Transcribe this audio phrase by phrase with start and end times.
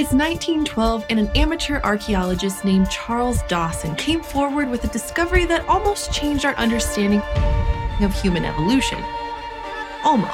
[0.00, 5.68] It's 1912, and an amateur archaeologist named Charles Dawson came forward with a discovery that
[5.68, 7.20] almost changed our understanding
[8.00, 8.98] of human evolution.
[10.02, 10.32] Almost.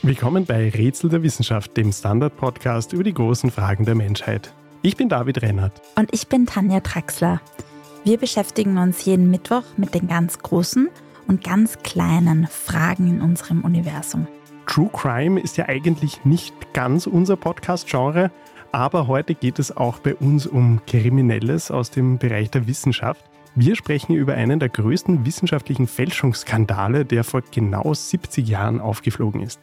[0.00, 4.54] Willkommen bei Rätsel der Wissenschaft, dem Standard-Podcast über die großen Fragen der Menschheit.
[4.80, 5.82] Ich bin David Rennert.
[5.96, 7.42] Und ich bin Tanja Traxler.
[8.02, 10.88] Wir beschäftigen uns jeden Mittwoch mit den ganz großen
[11.28, 14.26] und ganz kleinen Fragen in unserem Universum.
[14.66, 18.30] True Crime ist ja eigentlich nicht ganz unser Podcast-Genre,
[18.72, 23.22] aber heute geht es auch bei uns um Kriminelles aus dem Bereich der Wissenschaft.
[23.54, 29.60] Wir sprechen über einen der größten wissenschaftlichen Fälschungsskandale, der vor genau 70 Jahren aufgeflogen ist.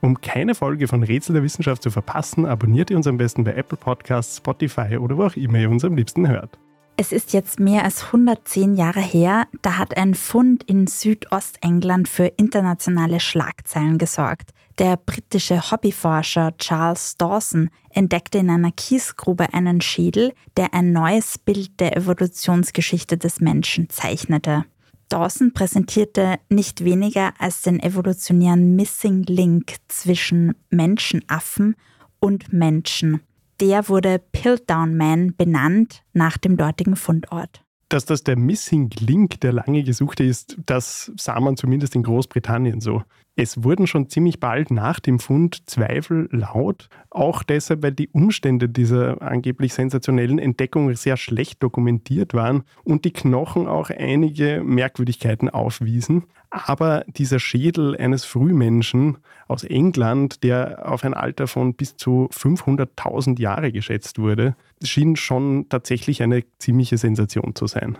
[0.00, 3.54] Um keine Folge von Rätsel der Wissenschaft zu verpassen, abonniert ihr uns am besten bei
[3.54, 6.58] Apple Podcasts, Spotify oder wo auch immer ihr uns am liebsten hört.
[6.96, 12.26] Es ist jetzt mehr als 110 Jahre her, da hat ein Fund in Südostengland für
[12.26, 14.50] internationale Schlagzeilen gesorgt.
[14.78, 21.80] Der britische Hobbyforscher Charles Dawson entdeckte in einer Kiesgrube einen Schädel, der ein neues Bild
[21.80, 24.64] der Evolutionsgeschichte des Menschen zeichnete.
[25.08, 31.74] Dawson präsentierte nicht weniger als den evolutionären Missing Link zwischen Menschenaffen
[32.20, 33.20] und Menschen
[33.60, 37.63] der wurde Piltdown Man benannt nach dem dortigen Fundort.
[37.88, 42.80] Dass das der Missing Link, der lange gesuchte ist, das sah man zumindest in Großbritannien
[42.80, 43.02] so.
[43.36, 48.68] Es wurden schon ziemlich bald nach dem Fund Zweifel laut, auch deshalb, weil die Umstände
[48.68, 56.26] dieser angeblich sensationellen Entdeckung sehr schlecht dokumentiert waren und die Knochen auch einige Merkwürdigkeiten aufwiesen.
[56.50, 63.40] Aber dieser Schädel eines Frühmenschen aus England, der auf ein Alter von bis zu 500.000
[63.40, 64.54] Jahre geschätzt wurde,
[64.84, 67.98] schien schon tatsächlich eine ziemliche Sensation zu sein.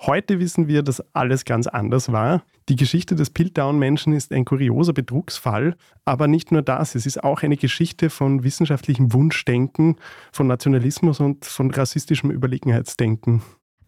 [0.00, 2.42] Heute wissen wir, dass alles ganz anders war.
[2.68, 7.42] Die Geschichte des Piltdown-Menschen ist ein kurioser Betrugsfall, aber nicht nur das, es ist auch
[7.42, 9.96] eine Geschichte von wissenschaftlichem Wunschdenken,
[10.32, 13.42] von Nationalismus und von rassistischem Überlegenheitsdenken.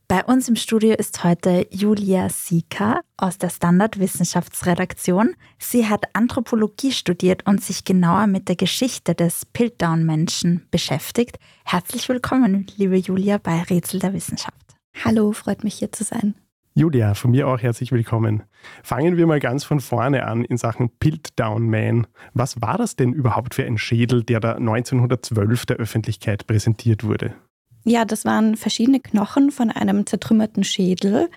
[0.09, 5.35] Bei uns im Studio ist heute Julia Sika aus der Standardwissenschaftsredaktion.
[5.59, 11.41] Sie hat Anthropologie studiert und sich genauer mit der Geschichte des Piltdown-Menschen beschäftigt.
[11.65, 14.77] Herzlich willkommen, liebe Julia, bei Rätsel der Wissenschaft.
[15.05, 16.37] Hallo, freut mich hier zu sein.
[16.75, 18.45] Julia, von mir auch herzlich willkommen.
[18.85, 22.07] Fangen wir mal ganz von vorne an in Sachen Piltdown Man.
[22.33, 27.35] Was war das denn überhaupt für ein Schädel, der da 1912 der Öffentlichkeit präsentiert wurde?
[27.89, 31.31] Ja, das waren verschiedene Knochen von einem zertrümmerten Schädel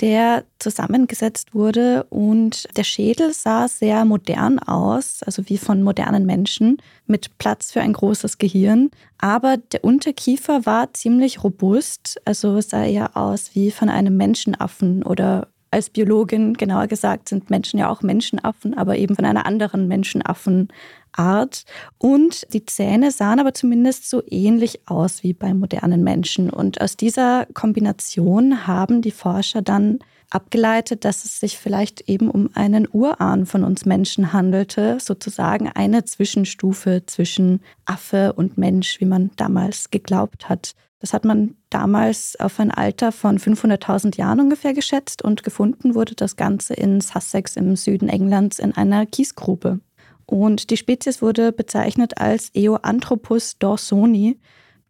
[0.00, 6.78] der zusammengesetzt wurde und der Schädel sah sehr modern aus, also wie von modernen Menschen,
[7.06, 8.90] mit Platz für ein großes Gehirn.
[9.18, 15.48] Aber der Unterkiefer war ziemlich robust, also sah eher aus wie von einem Menschenaffen oder
[15.72, 20.68] als Biologin genauer gesagt sind Menschen ja auch Menschenaffen, aber eben von einer anderen Menschenaffen
[21.12, 21.64] Art.
[21.98, 26.50] Und die Zähne sahen aber zumindest so ähnlich aus wie bei modernen Menschen.
[26.50, 29.98] Und aus dieser Kombination haben die Forscher dann
[30.30, 36.04] abgeleitet, dass es sich vielleicht eben um einen Urahn von uns Menschen handelte, sozusagen eine
[36.04, 40.74] Zwischenstufe zwischen Affe und Mensch, wie man damals geglaubt hat.
[41.02, 46.14] Das hat man damals auf ein Alter von 500.000 Jahren ungefähr geschätzt und gefunden wurde
[46.14, 49.80] das Ganze in Sussex im Süden Englands in einer Kiesgrube.
[50.26, 54.38] Und die Spezies wurde bezeichnet als Eoanthropus dawsoni.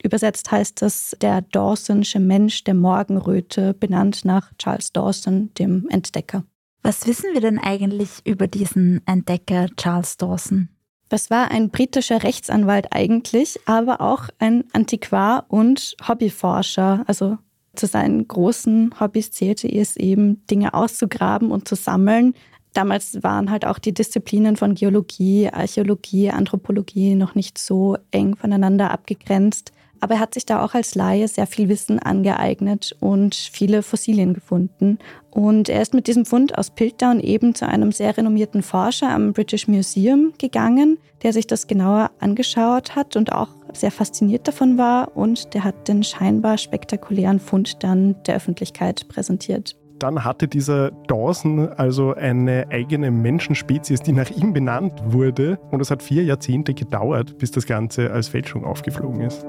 [0.02, 6.44] Übersetzt heißt das der Dawsonsche Mensch der Morgenröte, benannt nach Charles Dawson, dem Entdecker.
[6.82, 10.68] Was wissen wir denn eigentlich über diesen Entdecker Charles Dawson?
[11.12, 17.04] Das war ein britischer Rechtsanwalt eigentlich, aber auch ein Antiquar und Hobbyforscher.
[17.06, 17.36] Also
[17.74, 22.32] zu seinen großen Hobbys zählte es eben, Dinge auszugraben und zu sammeln,
[22.72, 28.90] Damals waren halt auch die Disziplinen von Geologie, Archäologie, Anthropologie noch nicht so eng voneinander
[28.90, 29.72] abgegrenzt.
[30.02, 34.34] Aber er hat sich da auch als Laie sehr viel Wissen angeeignet und viele Fossilien
[34.34, 34.98] gefunden.
[35.30, 39.32] Und er ist mit diesem Fund aus Piltdown eben zu einem sehr renommierten Forscher am
[39.32, 45.16] British Museum gegangen, der sich das genauer angeschaut hat und auch sehr fasziniert davon war.
[45.16, 51.68] Und der hat den scheinbar spektakulären Fund dann der Öffentlichkeit präsentiert dann hatte dieser Dawson
[51.76, 55.60] also eine eigene Menschenspezies, die nach ihm benannt wurde.
[55.70, 59.46] Und es hat vier Jahrzehnte gedauert, bis das Ganze als Fälschung aufgeflogen ist.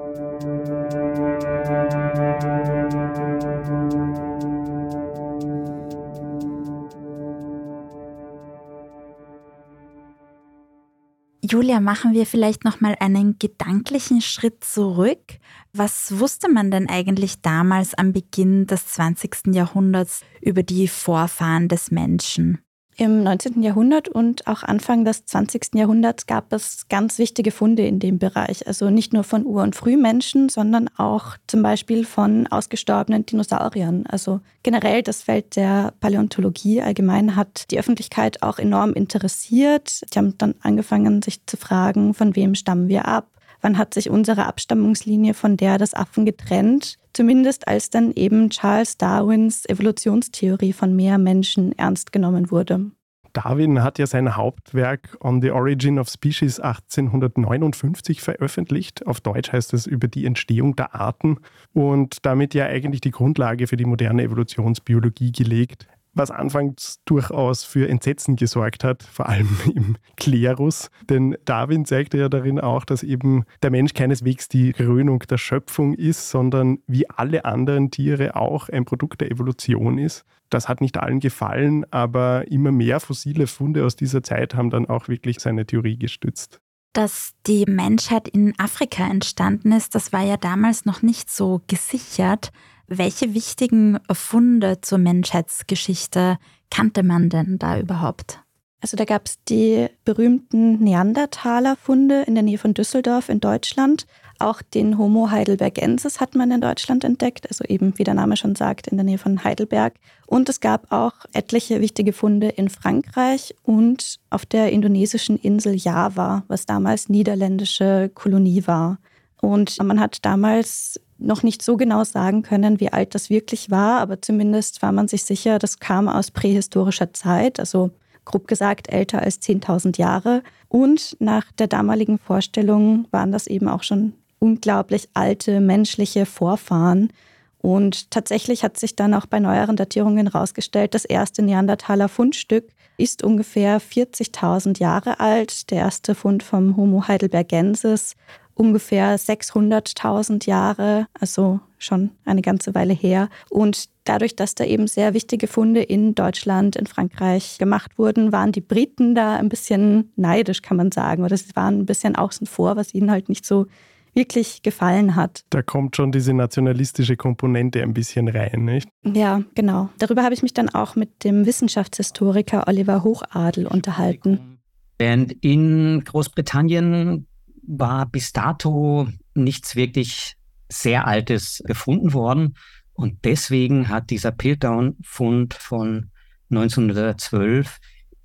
[11.54, 15.38] Julia, machen wir vielleicht noch mal einen gedanklichen Schritt zurück.
[15.72, 19.54] Was wusste man denn eigentlich damals am Beginn des 20.
[19.54, 22.64] Jahrhunderts über die Vorfahren des Menschen?
[22.96, 23.64] Im 19.
[23.64, 25.76] Jahrhundert und auch Anfang des 20.
[25.76, 28.68] Jahrhunderts gab es ganz wichtige Funde in dem Bereich.
[28.68, 34.06] Also nicht nur von Ur- und Frühmenschen, sondern auch zum Beispiel von ausgestorbenen Dinosauriern.
[34.08, 40.02] Also generell das Feld der Paläontologie allgemein hat die Öffentlichkeit auch enorm interessiert.
[40.14, 43.28] Die haben dann angefangen, sich zu fragen, von wem stammen wir ab?
[43.64, 46.98] Wann hat sich unsere Abstammungslinie von der des Affen getrennt?
[47.14, 52.92] Zumindest als dann eben Charles Darwins Evolutionstheorie von mehr Menschen ernst genommen wurde.
[53.32, 59.08] Darwin hat ja sein Hauptwerk On the Origin of Species 1859 veröffentlicht.
[59.08, 61.38] Auf Deutsch heißt es über die Entstehung der Arten
[61.72, 67.90] und damit ja eigentlich die Grundlage für die moderne Evolutionsbiologie gelegt was anfangs durchaus für
[67.90, 70.90] Entsetzen gesorgt hat, vor allem im Klerus.
[71.10, 75.94] Denn Darwin zeigte ja darin auch, dass eben der Mensch keineswegs die Krönung der Schöpfung
[75.94, 80.26] ist, sondern wie alle anderen Tiere auch ein Produkt der Evolution ist.
[80.50, 84.86] Das hat nicht allen gefallen, aber immer mehr fossile Funde aus dieser Zeit haben dann
[84.86, 86.60] auch wirklich seine Theorie gestützt.
[86.94, 92.52] Dass die Menschheit in Afrika entstanden ist, das war ja damals noch nicht so gesichert.
[92.88, 96.38] Welche wichtigen Funde zur Menschheitsgeschichte
[96.70, 98.40] kannte man denn da überhaupt?
[98.82, 104.06] Also da gab es die berühmten Neandertaler-Funde in der Nähe von Düsseldorf in Deutschland.
[104.40, 108.56] Auch den Homo heidelbergensis hat man in Deutschland entdeckt, also eben, wie der Name schon
[108.56, 109.94] sagt, in der Nähe von Heidelberg.
[110.28, 116.44] Und es gab auch etliche wichtige Funde in Frankreich und auf der indonesischen Insel Java,
[116.50, 119.00] was damals niederländische Kolonie war.
[119.40, 124.00] Und man hat damals noch nicht so genau sagen können, wie alt das wirklich war,
[124.02, 127.92] aber zumindest war man sich sicher, das kam aus prähistorischer Zeit, also
[128.26, 130.44] grob gesagt älter als 10.000 Jahre.
[130.70, 137.12] Und nach der damaligen Vorstellung waren das eben auch schon unglaublich alte menschliche Vorfahren.
[137.60, 142.66] Und tatsächlich hat sich dann auch bei neueren Datierungen herausgestellt, das erste Neandertaler Fundstück
[142.98, 145.72] ist ungefähr 40.000 Jahre alt.
[145.72, 148.16] Der erste Fund vom Homo heidelbergensis
[148.56, 153.30] ungefähr 600.000 Jahre, also schon eine ganze Weile her.
[153.50, 158.52] Und dadurch, dass da eben sehr wichtige Funde in Deutschland, in Frankreich gemacht wurden, waren
[158.52, 161.24] die Briten da ein bisschen neidisch, kann man sagen.
[161.24, 163.66] Oder sie waren ein bisschen außen vor, was ihnen halt nicht so
[164.14, 165.44] wirklich gefallen hat.
[165.50, 168.88] Da kommt schon diese nationalistische Komponente ein bisschen rein, nicht?
[169.04, 169.90] Ja, genau.
[169.98, 174.60] Darüber habe ich mich dann auch mit dem Wissenschaftshistoriker Oliver Hochadel unterhalten.
[175.00, 177.26] Während in Großbritannien
[177.68, 180.36] war bis dato nichts wirklich
[180.70, 182.56] sehr Altes gefunden worden.
[182.94, 186.12] Und deswegen hat dieser Piltdown-Fund von
[186.50, 187.80] 1912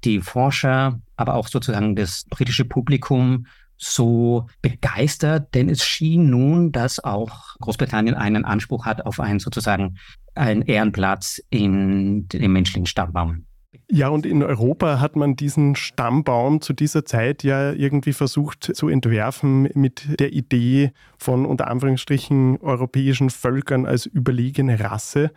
[0.05, 3.47] die Forscher, aber auch sozusagen das britische Publikum
[3.77, 9.99] so begeistert, denn es schien nun, dass auch Großbritannien einen Anspruch hat auf einen sozusagen
[10.35, 13.48] einen Ehrenplatz in dem menschlichen Stammbaum.
[13.91, 18.89] Ja, und in Europa hat man diesen Stammbaum zu dieser Zeit ja irgendwie versucht zu
[18.89, 25.31] entwerfen mit der Idee von unter Anführungsstrichen europäischen Völkern als überlegene Rasse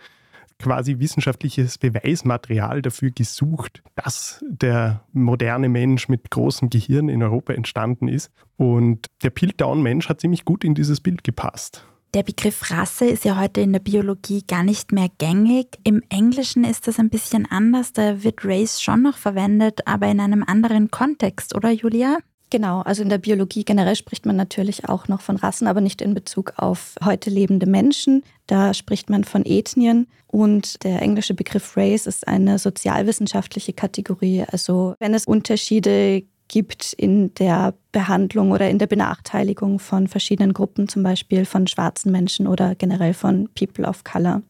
[0.62, 8.08] quasi wissenschaftliches Beweismaterial dafür gesucht, dass der moderne Mensch mit großem Gehirn in Europa entstanden
[8.08, 8.32] ist.
[8.58, 11.88] Und der Piltdown-Mensch hat ziemlich gut in dieses Bild gepasst.
[12.14, 15.80] Der Begriff Rasse ist ja heute in der Biologie gar nicht mehr gängig.
[15.86, 17.94] Im Englischen ist das ein bisschen anders.
[17.94, 22.18] Da wird Race schon noch verwendet, aber in einem anderen Kontext, oder Julia?
[22.50, 26.02] Genau, also in der Biologie generell spricht man natürlich auch noch von Rassen, aber nicht
[26.02, 28.24] in Bezug auf heute lebende Menschen.
[28.46, 34.44] Da spricht man von Ethnien und der englische Begriff Race ist eine sozialwissenschaftliche Kategorie.
[34.52, 40.90] Also wenn es Unterschiede gibt in der Behandlung oder in der Benachteiligung von verschiedenen Gruppen,
[40.90, 44.42] zum Beispiel von schwarzen Menschen oder generell von People of Color.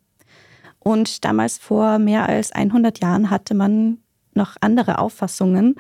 [0.80, 4.00] Und damals vor mehr als 100 Jahren hatte man
[4.34, 5.76] noch andere Auffassungen.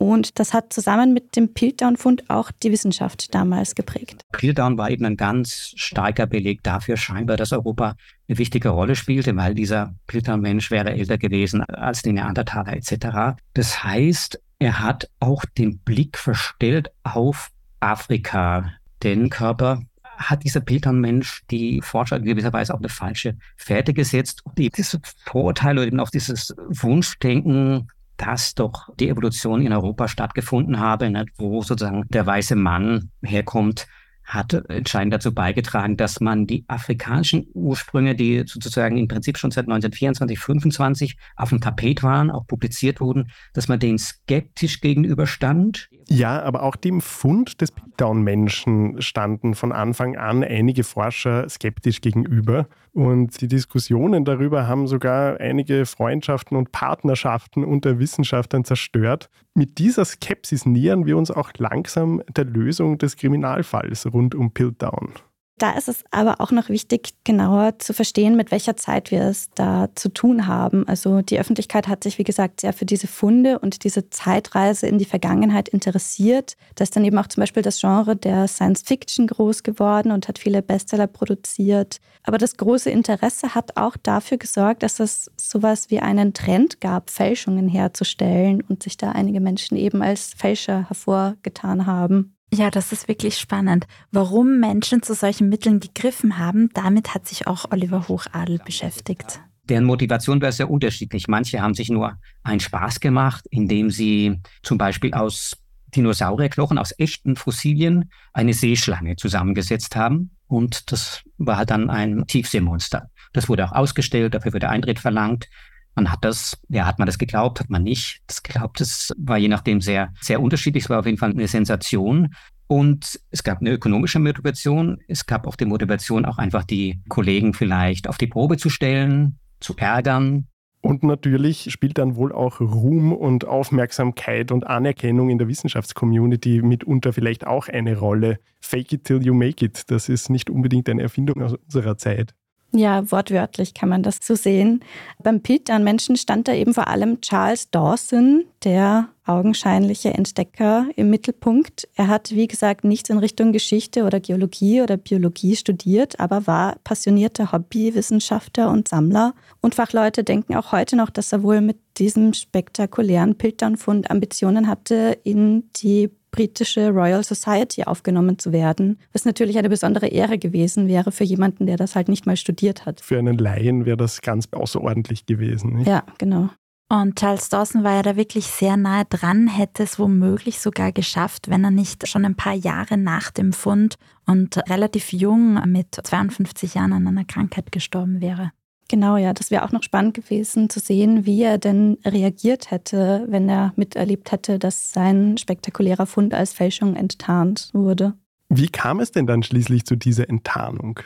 [0.00, 4.22] Und das hat zusammen mit dem Piltdown-Fund auch die Wissenschaft damals geprägt.
[4.32, 9.36] Piltdown war eben ein ganz starker Beleg dafür, scheinbar, dass Europa eine wichtige Rolle spielte,
[9.36, 13.38] weil dieser Piltdown-Mensch wäre älter gewesen als die Neandertaler etc.
[13.52, 18.72] Das heißt, er hat auch den Blick verstellt auf Afrika.
[19.02, 19.82] Den Körper
[20.16, 24.46] hat dieser Peter-Mensch die Forscher in gewisser Weise auf eine falsche Fährte gesetzt.
[24.46, 27.88] Und dieses Vorurteil oder eben auch dieses Wunschdenken,
[28.20, 33.86] dass doch die Evolution in Europa stattgefunden habe, nicht, wo sozusagen der weiße Mann herkommt,
[34.24, 39.64] hat entscheidend dazu beigetragen, dass man die afrikanischen Ursprünge, die sozusagen im Prinzip schon seit
[39.64, 45.88] 1924, 25 auf dem Tapet waren, auch publiziert wurden, dass man denen skeptisch gegenüberstand.
[46.08, 52.68] Ja, aber auch dem Fund des Piltdown-Menschen standen von Anfang an einige Forscher skeptisch gegenüber.
[52.92, 59.30] Und die Diskussionen darüber haben sogar einige Freundschaften und Partnerschaften unter Wissenschaftlern zerstört.
[59.54, 65.12] Mit dieser Skepsis nähern wir uns auch langsam der Lösung des Kriminalfalls rund um Piltdown.
[65.60, 69.50] Da ist es aber auch noch wichtig, genauer zu verstehen, mit welcher Zeit wir es
[69.54, 70.88] da zu tun haben.
[70.88, 74.96] Also die Öffentlichkeit hat sich, wie gesagt, sehr für diese Funde und diese Zeitreise in
[74.96, 76.56] die Vergangenheit interessiert.
[76.76, 80.28] Da ist dann eben auch zum Beispiel das Genre der Science Fiction groß geworden und
[80.28, 81.98] hat viele Bestseller produziert.
[82.22, 87.10] Aber das große Interesse hat auch dafür gesorgt, dass es sowas wie einen Trend gab,
[87.10, 92.34] Fälschungen herzustellen und sich da einige Menschen eben als Fälscher hervorgetan haben.
[92.52, 93.86] Ja, das ist wirklich spannend.
[94.10, 99.40] Warum Menschen zu solchen Mitteln gegriffen haben, damit hat sich auch Oliver Hochadel beschäftigt.
[99.68, 101.28] Deren Motivation war sehr unterschiedlich.
[101.28, 105.56] Manche haben sich nur einen Spaß gemacht, indem sie zum Beispiel aus
[105.94, 110.30] Dinosaurierknochen, aus echten Fossilien, eine Seeschlange zusammengesetzt haben.
[110.48, 113.10] Und das war halt dann ein Tiefseemonster.
[113.32, 115.48] Das wurde auch ausgestellt, dafür wurde Eintritt verlangt.
[115.94, 118.20] Man hat das, ja, hat man das geglaubt, hat man nicht.
[118.26, 120.84] Das geglaubt, das war je nachdem sehr, sehr unterschiedlich.
[120.84, 122.34] Es war auf jeden Fall eine Sensation.
[122.66, 124.98] Und es gab eine ökonomische Motivation.
[125.08, 129.38] Es gab auch die Motivation, auch einfach die Kollegen vielleicht auf die Probe zu stellen,
[129.58, 130.46] zu ärgern.
[130.82, 137.12] Und natürlich spielt dann wohl auch Ruhm und Aufmerksamkeit und Anerkennung in der Wissenschaftscommunity mitunter
[137.12, 138.38] vielleicht auch eine Rolle.
[138.60, 142.34] Fake it till you make it, das ist nicht unbedingt eine Erfindung aus unserer Zeit.
[142.72, 144.84] Ja, wortwörtlich kann man das so sehen.
[145.20, 151.88] Beim Piltdown-Menschen stand da eben vor allem Charles Dawson, der augenscheinliche Entdecker, im Mittelpunkt.
[151.96, 156.76] Er hat, wie gesagt, nichts in Richtung Geschichte oder Geologie oder Biologie studiert, aber war
[156.84, 159.34] passionierter Hobbywissenschaftler und Sammler.
[159.60, 165.18] Und Fachleute denken auch heute noch, dass er wohl mit diesem spektakulären Piltdown-Fund Ambitionen hatte,
[165.24, 171.12] in die britische Royal Society aufgenommen zu werden, was natürlich eine besondere Ehre gewesen wäre
[171.12, 173.00] für jemanden, der das halt nicht mal studiert hat.
[173.00, 175.76] Für einen Laien wäre das ganz außerordentlich gewesen.
[175.76, 175.88] Nicht?
[175.88, 176.50] Ja, genau.
[176.92, 181.48] Und Charles Dawson war ja da wirklich sehr nahe dran, hätte es womöglich sogar geschafft,
[181.48, 183.94] wenn er nicht schon ein paar Jahre nach dem Fund
[184.26, 188.50] und relativ jung mit 52 Jahren an einer Krankheit gestorben wäre.
[188.90, 193.24] Genau, ja, das wäre auch noch spannend gewesen zu sehen, wie er denn reagiert hätte,
[193.28, 198.14] wenn er miterlebt hätte, dass sein spektakulärer Fund als Fälschung enttarnt wurde.
[198.48, 200.98] Wie kam es denn dann schließlich zu dieser Enttarnung?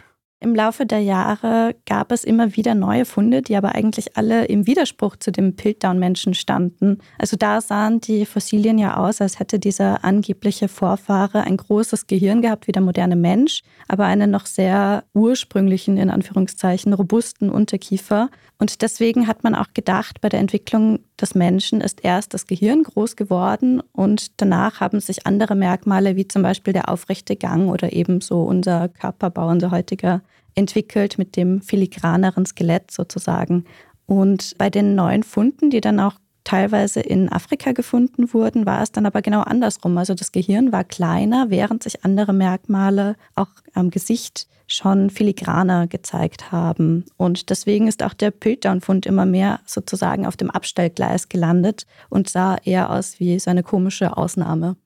[0.45, 4.67] Im Laufe der Jahre gab es immer wieder neue Funde, die aber eigentlich alle im
[4.67, 6.99] Widerspruch zu dem Piltdown-Menschen standen.
[7.19, 12.43] Also da sahen die Fossilien ja aus, als hätte dieser angebliche Vorfahre ein großes Gehirn
[12.43, 18.29] gehabt wie der moderne Mensch, aber einen noch sehr ursprünglichen, in Anführungszeichen, robusten Unterkiefer.
[18.59, 22.83] Und deswegen hat man auch gedacht, bei der Entwicklung des Menschen ist erst das Gehirn
[22.83, 27.95] groß geworden und danach haben sich andere Merkmale wie zum Beispiel der aufrechte Gang oder
[27.95, 30.21] ebenso unser Körperbau, unser heutiger
[30.55, 33.65] entwickelt mit dem filigraneren Skelett sozusagen.
[34.05, 38.93] Und bei den neuen Funden, die dann auch teilweise in Afrika gefunden wurden, war es
[38.93, 39.97] dann aber genau andersrum.
[39.99, 46.53] Also das Gehirn war kleiner, während sich andere Merkmale auch am Gesicht schon filigraner gezeigt
[46.53, 47.05] haben.
[47.17, 52.57] Und deswegen ist auch der Piltdown-Fund immer mehr sozusagen auf dem Abstellgleis gelandet und sah
[52.65, 54.77] eher aus wie so eine komische Ausnahme.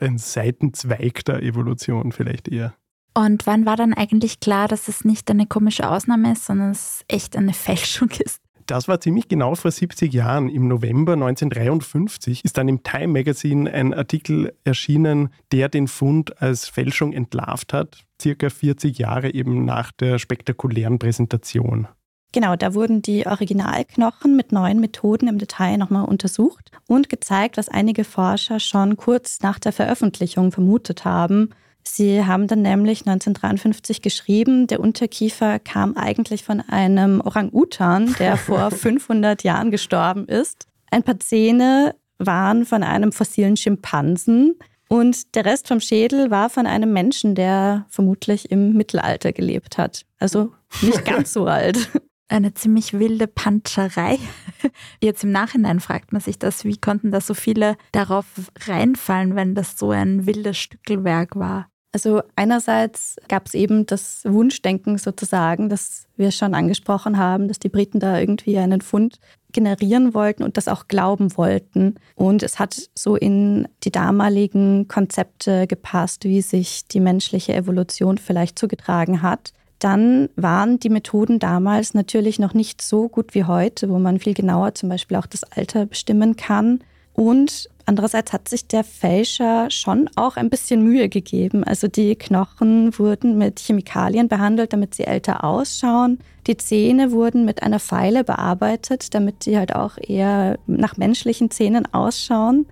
[0.00, 2.74] Ein Seitenzweig der Evolution vielleicht eher.
[3.14, 7.04] Und wann war dann eigentlich klar, dass es nicht eine komische Ausnahme ist, sondern es
[7.08, 8.40] echt eine Fälschung ist?
[8.68, 10.50] Das war ziemlich genau vor 70 Jahren.
[10.50, 16.68] Im November 1953 ist dann im Time Magazine ein Artikel erschienen, der den Fund als
[16.68, 21.88] Fälschung entlarvt hat, circa 40 Jahre eben nach der spektakulären Präsentation.
[22.32, 27.70] Genau, da wurden die Originalknochen mit neuen Methoden im Detail nochmal untersucht und gezeigt, was
[27.70, 34.66] einige Forscher schon kurz nach der Veröffentlichung vermutet haben, Sie haben dann nämlich 1953 geschrieben,
[34.66, 40.66] der Unterkiefer kam eigentlich von einem Orang-Utan, der vor 500 Jahren gestorben ist.
[40.90, 44.56] Ein paar Zähne waren von einem fossilen Schimpansen
[44.88, 50.04] und der Rest vom Schädel war von einem Menschen, der vermutlich im Mittelalter gelebt hat.
[50.18, 51.90] Also nicht ganz so alt.
[52.28, 54.18] Eine ziemlich wilde Panscherei.
[55.02, 58.26] Jetzt im Nachhinein fragt man sich das, wie konnten da so viele darauf
[58.66, 61.68] reinfallen, wenn das so ein wildes Stückelwerk war?
[61.92, 67.70] Also einerseits gab es eben das Wunschdenken sozusagen, das wir schon angesprochen haben, dass die
[67.70, 69.18] Briten da irgendwie einen Fund
[69.52, 71.94] generieren wollten und das auch glauben wollten.
[72.14, 78.58] Und es hat so in die damaligen Konzepte gepasst, wie sich die menschliche Evolution vielleicht
[78.58, 79.54] zugetragen hat.
[79.78, 84.34] Dann waren die Methoden damals natürlich noch nicht so gut wie heute, wo man viel
[84.34, 86.80] genauer zum Beispiel auch das Alter bestimmen kann.
[87.12, 91.64] Und andererseits hat sich der Fälscher schon auch ein bisschen Mühe gegeben.
[91.64, 96.18] Also die Knochen wurden mit Chemikalien behandelt, damit sie älter ausschauen.
[96.46, 101.92] Die Zähne wurden mit einer Feile bearbeitet, damit sie halt auch eher nach menschlichen Zähnen
[101.92, 102.66] ausschauen.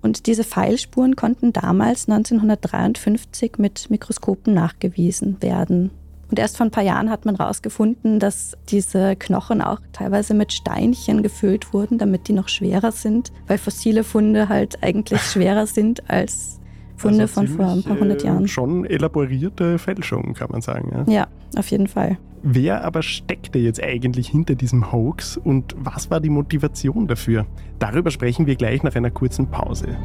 [0.00, 5.90] Und diese Pfeilspuren konnten damals 1953 mit Mikroskopen nachgewiesen werden.
[6.30, 10.52] Und erst vor ein paar Jahren hat man herausgefunden, dass diese Knochen auch teilweise mit
[10.52, 16.08] Steinchen gefüllt wurden, damit die noch schwerer sind, weil fossile Funde halt eigentlich schwerer sind
[16.10, 16.60] als
[16.96, 18.44] Funde also von vor ein paar hundert Jahren.
[18.44, 21.04] Äh, schon elaborierte Fälschung, kann man sagen.
[21.06, 21.12] Ja?
[21.12, 22.18] ja, auf jeden Fall.
[22.42, 27.46] Wer aber steckte jetzt eigentlich hinter diesem Hoax und was war die Motivation dafür?
[27.78, 29.96] Darüber sprechen wir gleich nach einer kurzen Pause.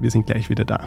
[0.00, 0.86] Wir sind gleich wieder da.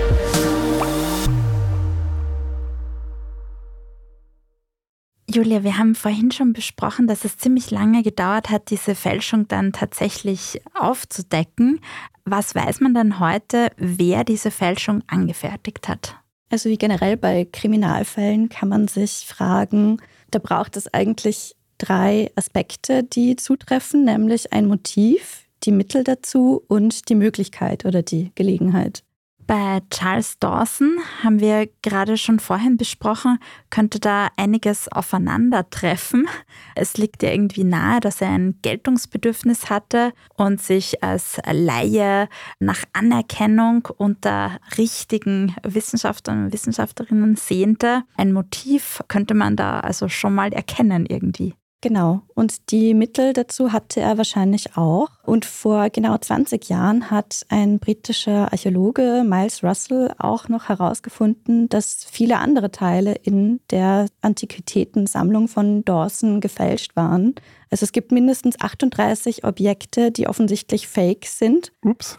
[5.33, 9.71] Julia, wir haben vorhin schon besprochen, dass es ziemlich lange gedauert hat, diese Fälschung dann
[9.71, 11.79] tatsächlich aufzudecken.
[12.25, 16.17] Was weiß man denn heute, wer diese Fälschung angefertigt hat?
[16.49, 23.03] Also wie generell bei Kriminalfällen kann man sich fragen, da braucht es eigentlich drei Aspekte,
[23.03, 29.03] die zutreffen, nämlich ein Motiv, die Mittel dazu und die Möglichkeit oder die Gelegenheit.
[29.51, 33.37] Bei Charles Dawson haben wir gerade schon vorhin besprochen,
[33.69, 36.29] könnte da einiges aufeinandertreffen.
[36.73, 42.29] Es liegt ja irgendwie nahe, dass er ein Geltungsbedürfnis hatte und sich als Laie
[42.59, 48.03] nach Anerkennung unter richtigen Wissenschaftlern und Wissenschaftlerinnen sehnte.
[48.15, 51.55] Ein Motiv könnte man da also schon mal erkennen irgendwie.
[51.81, 52.21] Genau.
[52.35, 55.09] Und die Mittel dazu hatte er wahrscheinlich auch.
[55.31, 62.03] Und vor genau 20 Jahren hat ein britischer Archäologe, Miles Russell, auch noch herausgefunden, dass
[62.03, 67.35] viele andere Teile in der Antiquitätensammlung von Dawson gefälscht waren.
[67.69, 71.71] Also es gibt mindestens 38 Objekte, die offensichtlich fake sind.
[71.81, 72.17] Ups.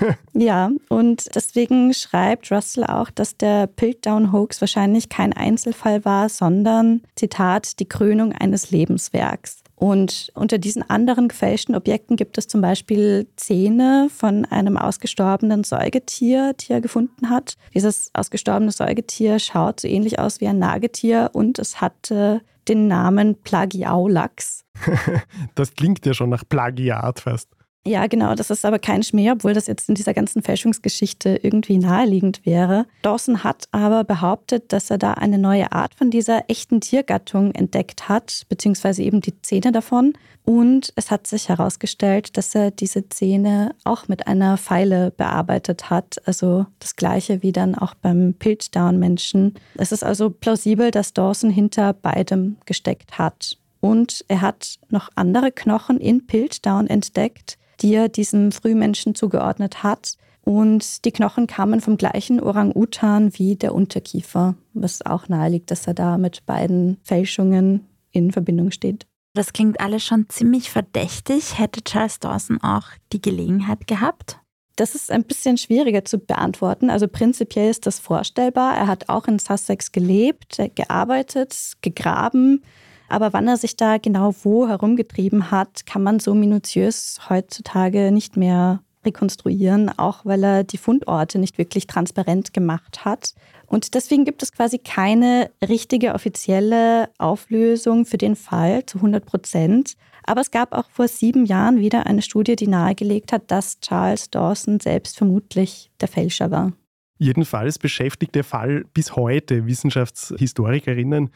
[0.32, 7.78] ja, und deswegen schreibt Russell auch, dass der Piltdown-Hoax wahrscheinlich kein Einzelfall war, sondern, Zitat,
[7.78, 9.62] die Krönung eines Lebenswerks.
[9.78, 16.52] Und unter diesen anderen gefälschten Objekten gibt es zum Beispiel Zähne von einem ausgestorbenen Säugetier,
[16.54, 17.54] die er gefunden hat.
[17.74, 23.36] Dieses ausgestorbene Säugetier schaut so ähnlich aus wie ein Nagetier und es hatte den Namen
[23.36, 24.64] Plagiaulax.
[25.54, 27.48] das klingt ja schon nach Plagiat fast.
[27.86, 31.78] Ja, genau, das ist aber kein Schmäh, obwohl das jetzt in dieser ganzen Fälschungsgeschichte irgendwie
[31.78, 32.84] naheliegend wäre.
[33.00, 38.08] Dawson hat aber behauptet, dass er da eine neue Art von dieser echten Tiergattung entdeckt
[38.08, 40.12] hat, beziehungsweise eben die Zähne davon.
[40.44, 46.16] Und es hat sich herausgestellt, dass er diese Zähne auch mit einer Pfeile bearbeitet hat.
[46.26, 49.54] Also das gleiche wie dann auch beim Piltdown-Menschen.
[49.76, 53.56] Es ist also plausibel, dass Dawson hinter beidem gesteckt hat.
[53.80, 60.14] Und er hat noch andere Knochen in Piltdown entdeckt, die er diesem Frühmenschen zugeordnet hat.
[60.42, 65.94] Und die Knochen kamen vom gleichen Orang-Utan wie der Unterkiefer, was auch naheliegt, dass er
[65.94, 69.06] da mit beiden Fälschungen in Verbindung steht.
[69.34, 71.58] Das klingt alles schon ziemlich verdächtig.
[71.58, 74.38] Hätte Charles Dawson auch die Gelegenheit gehabt?
[74.76, 76.88] Das ist ein bisschen schwieriger zu beantworten.
[76.88, 78.76] Also prinzipiell ist das vorstellbar.
[78.76, 82.62] Er hat auch in Sussex gelebt, gearbeitet, gegraben.
[83.08, 88.36] Aber wann er sich da genau wo herumgetrieben hat, kann man so minutiös heutzutage nicht
[88.36, 93.34] mehr rekonstruieren, auch weil er die Fundorte nicht wirklich transparent gemacht hat.
[93.66, 99.94] Und deswegen gibt es quasi keine richtige offizielle Auflösung für den Fall zu 100 Prozent.
[100.24, 104.30] Aber es gab auch vor sieben Jahren wieder eine Studie, die nahegelegt hat, dass Charles
[104.30, 106.72] Dawson selbst vermutlich der Fälscher war.
[107.18, 111.30] Jedenfalls beschäftigt der Fall bis heute Wissenschaftshistorikerinnen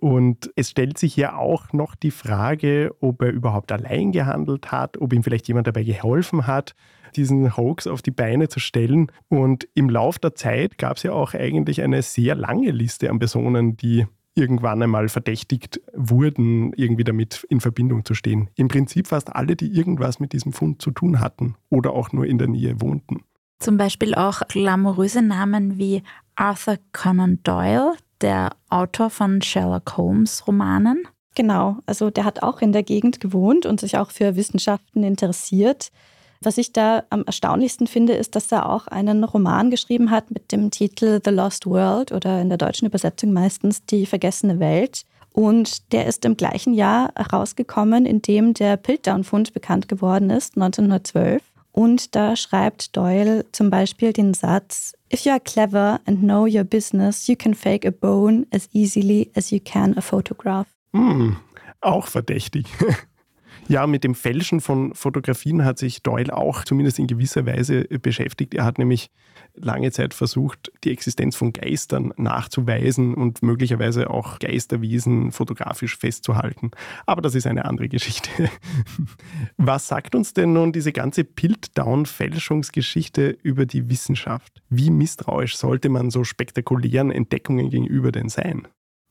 [0.00, 5.00] und es stellt sich ja auch noch die Frage, ob er überhaupt allein gehandelt hat,
[5.00, 6.74] ob ihm vielleicht jemand dabei geholfen hat,
[7.16, 9.10] diesen Hoax auf die Beine zu stellen.
[9.28, 13.18] Und im Lauf der Zeit gab es ja auch eigentlich eine sehr lange Liste an
[13.18, 18.50] Personen, die irgendwann einmal verdächtigt wurden, irgendwie damit in Verbindung zu stehen.
[18.54, 22.24] Im Prinzip fast alle, die irgendwas mit diesem Fund zu tun hatten oder auch nur
[22.24, 23.24] in der Nähe wohnten.
[23.58, 26.04] Zum Beispiel auch glamouröse Namen wie
[26.36, 31.04] Arthur Conan Doyle, der Autor von Sherlock Holmes Romanen.
[31.34, 35.90] Genau, also der hat auch in der Gegend gewohnt und sich auch für Wissenschaften interessiert.
[36.40, 40.52] Was ich da am erstaunlichsten finde, ist, dass er auch einen Roman geschrieben hat mit
[40.52, 45.04] dem Titel The Lost World oder in der deutschen Übersetzung meistens Die vergessene Welt.
[45.32, 51.42] Und der ist im gleichen Jahr herausgekommen, in dem der Piltdown-Fund bekannt geworden ist, 1912.
[51.72, 56.64] Und da schreibt Doyle zum Beispiel den Satz, If you are clever and know your
[56.64, 60.66] business, you can fake a bone as easily as you can a photograph.
[60.92, 61.36] Hm,
[61.80, 62.66] auch verdächtig.
[63.68, 68.54] Ja, mit dem Fälschen von Fotografien hat sich Doyle auch zumindest in gewisser Weise beschäftigt.
[68.54, 69.10] Er hat nämlich
[69.54, 76.70] lange Zeit versucht, die Existenz von Geistern nachzuweisen und möglicherweise auch Geisterwesen fotografisch festzuhalten.
[77.04, 78.30] Aber das ist eine andere Geschichte.
[79.58, 84.62] Was sagt uns denn nun diese ganze Piltdown-Fälschungsgeschichte über die Wissenschaft?
[84.70, 88.66] Wie misstrauisch sollte man so spektakulären Entdeckungen gegenüber denn sein?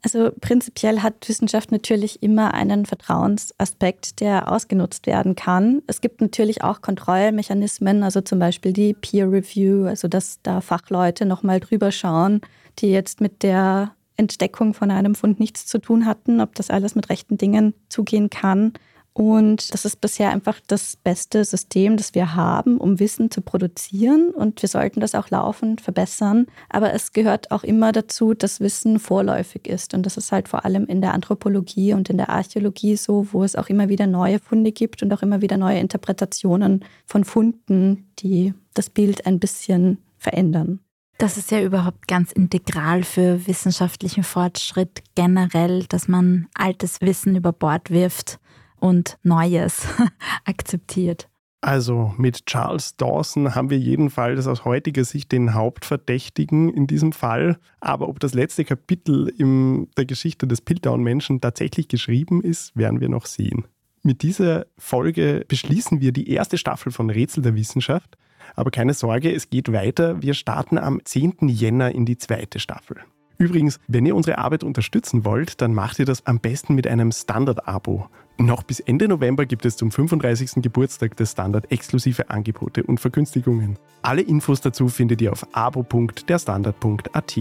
[0.07, 5.81] Also prinzipiell hat Wissenschaft natürlich immer einen Vertrauensaspekt, der ausgenutzt werden kann.
[5.85, 11.25] Es gibt natürlich auch Kontrollmechanismen, also zum Beispiel die Peer Review, also dass da Fachleute
[11.25, 12.39] nochmal drüber schauen,
[12.79, 16.95] die jetzt mit der Entdeckung von einem Fund nichts zu tun hatten, ob das alles
[16.95, 18.71] mit rechten Dingen zugehen kann.
[19.17, 24.29] Und das ist bisher einfach das beste System, das wir haben, um Wissen zu produzieren.
[24.29, 26.45] Und wir sollten das auch laufend verbessern.
[26.69, 29.95] Aber es gehört auch immer dazu, dass Wissen vorläufig ist.
[29.95, 33.43] Und das ist halt vor allem in der Anthropologie und in der Archäologie so, wo
[33.43, 38.11] es auch immer wieder neue Funde gibt und auch immer wieder neue Interpretationen von Funden,
[38.19, 40.79] die das Bild ein bisschen verändern.
[41.17, 47.51] Das ist ja überhaupt ganz integral für wissenschaftlichen Fortschritt generell, dass man altes Wissen über
[47.51, 48.37] Bord wirft
[48.79, 49.87] und Neues
[50.45, 51.27] akzeptiert.
[51.61, 57.57] Also mit Charles Dawson haben wir jedenfalls aus heutiger Sicht den Hauptverdächtigen in diesem Fall.
[57.79, 63.09] Aber ob das letzte Kapitel in der Geschichte des Piltdown-Menschen tatsächlich geschrieben ist, werden wir
[63.09, 63.65] noch sehen.
[64.03, 68.17] Mit dieser Folge beschließen wir die erste Staffel von Rätsel der Wissenschaft.
[68.55, 70.21] Aber keine Sorge, es geht weiter.
[70.21, 71.49] Wir starten am 10.
[71.49, 72.97] Jänner in die zweite Staffel.
[73.37, 77.11] Übrigens, wenn ihr unsere Arbeit unterstützen wollt, dann macht ihr das am besten mit einem
[77.11, 78.07] Standard-Abo.
[78.39, 80.61] Noch bis Ende November gibt es zum 35.
[80.61, 83.79] Geburtstag des Standard exklusive Angebote und Vergünstigungen.
[84.03, 87.39] Alle Infos dazu findet ihr auf abo.derstandard.at.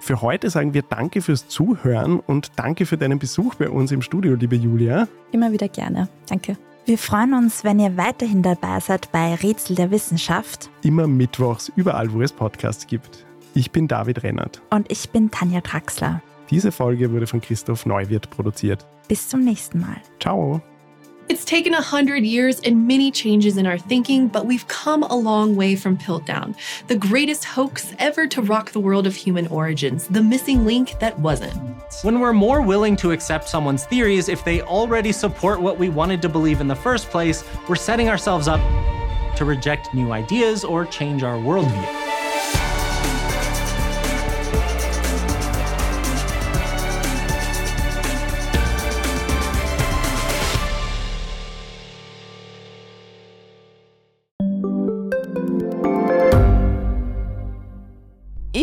[0.00, 4.02] Für heute sagen wir Danke fürs Zuhören und danke für deinen Besuch bei uns im
[4.02, 5.08] Studio, liebe Julia.
[5.32, 6.08] Immer wieder gerne.
[6.28, 6.58] Danke.
[6.84, 10.70] Wir freuen uns, wenn ihr weiterhin dabei seid bei Rätsel der Wissenschaft.
[10.82, 13.26] Immer mittwochs, überall, wo es Podcasts gibt.
[13.54, 14.60] Ich bin David Rennert.
[14.70, 16.22] Und ich bin Tanja Traxler.
[16.50, 18.86] Diese Folge wurde von Christoph Neuwirth produziert.
[19.08, 20.00] Bis zum nächsten Mal.
[20.20, 20.62] Ciao.
[21.28, 25.14] It's taken a hundred years and many changes in our thinking, but we've come a
[25.14, 26.54] long way from Piltdown,
[26.86, 31.18] the greatest hoax ever to rock the world of human origins, the missing link that
[31.18, 31.52] wasn't.
[32.02, 36.22] When we're more willing to accept someone's theories if they already support what we wanted
[36.22, 38.60] to believe in the first place, we're setting ourselves up
[39.36, 41.97] to reject new ideas or change our worldview.